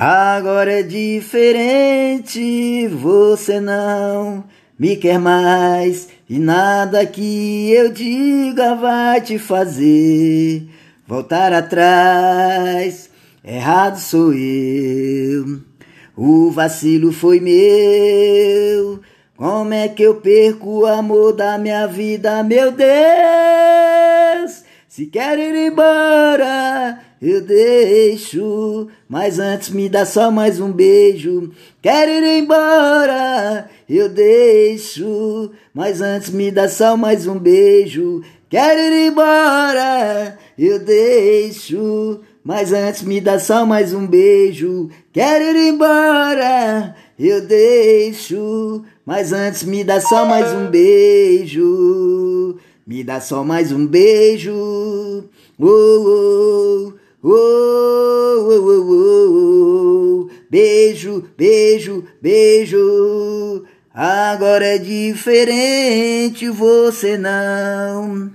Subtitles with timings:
[0.00, 4.44] Agora é diferente, você não
[4.78, 10.68] me quer mais e nada que eu diga vai te fazer
[11.04, 13.10] voltar atrás.
[13.44, 15.62] Errado sou eu,
[16.16, 19.00] o vacilo foi meu.
[19.36, 23.97] Como é que eu perco o amor da minha vida, meu Deus?
[24.98, 28.88] Se quer ir embora, eu deixo.
[29.08, 31.52] Mas antes me dá só mais um beijo.
[31.80, 35.52] Quer ir embora, eu deixo.
[35.72, 38.24] Mas antes me dá só mais um beijo.
[38.50, 42.18] Quer ir embora, eu deixo.
[42.42, 44.90] Mas antes me dá só mais um beijo.
[45.12, 48.82] Quer ir embora, eu deixo.
[49.06, 52.58] Mas antes me dá só mais um beijo.
[52.88, 54.50] Me dá só mais um beijo.
[54.50, 55.22] Oh,
[55.60, 57.28] oh, oh,
[58.48, 58.92] oh,
[60.24, 60.30] oh.
[60.48, 63.62] Beijo, beijo, beijo.
[63.92, 68.32] Agora é diferente, você não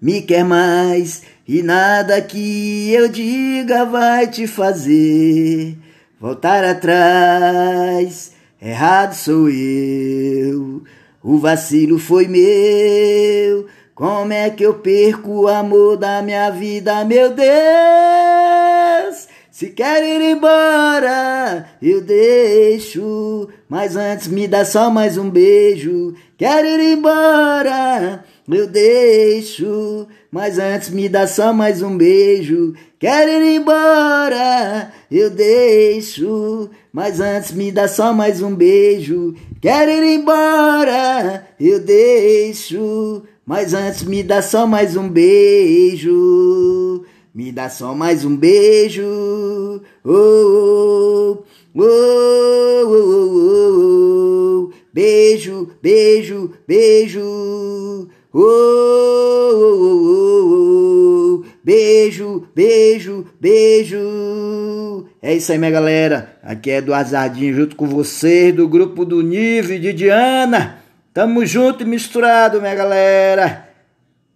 [0.00, 1.22] me quer mais.
[1.48, 5.76] E nada que eu diga vai te fazer
[6.20, 8.30] voltar atrás.
[8.62, 10.84] Errado sou eu,
[11.24, 13.66] o vacilo foi meu.
[13.96, 17.46] Como é que eu perco o amor da minha vida, meu Deus?
[19.50, 23.48] Se quer ir embora, eu deixo.
[23.66, 26.14] Mas antes me dá só mais um beijo.
[26.36, 30.06] Quer ir embora, eu deixo.
[30.30, 32.74] Mas antes me dá só mais um beijo.
[32.98, 36.68] Quer ir embora, eu deixo.
[36.92, 39.34] Mas antes me dá só mais um beijo.
[39.58, 43.22] Quer ir embora, eu deixo.
[43.46, 47.04] Mas antes me dá só mais um beijo.
[47.32, 49.04] Me dá só mais um beijo.
[50.04, 57.20] Oh, oh, oh, oh, oh, Beijo, beijo, beijo.
[57.20, 65.04] Oh, oh, oh, oh, Beijo, beijo, beijo.
[65.22, 66.36] É isso aí, minha galera.
[66.42, 70.85] Aqui é Eduardo Zardim junto com vocês do grupo do Nive de Diana.
[71.16, 73.65] Tamo junto e misturado, minha galera.